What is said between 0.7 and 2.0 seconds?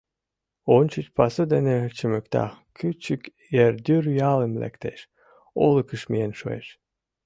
Ончыч пасу дене